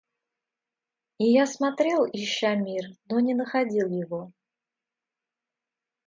И 1.19 1.25
я 1.31 1.45
смотрел, 1.45 2.05
ища 2.11 2.55
мир, 2.55 2.85
но 3.07 3.19
не 3.19 3.35
находил 3.35 3.87
его. 3.87 4.31